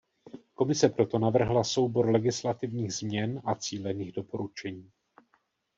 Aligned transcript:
Komise 0.53 0.89
proto 0.89 1.19
navrhla 1.19 1.63
soubor 1.63 2.09
legislativních 2.09 2.93
změn 2.93 3.41
a 3.45 3.55
cílených 3.55 4.11
doporučení. 4.11 4.91